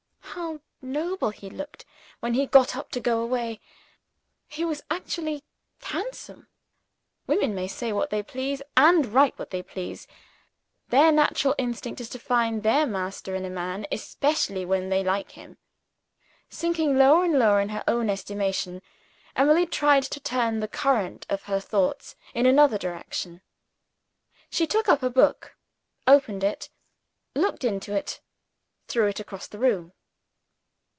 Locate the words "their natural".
10.87-11.53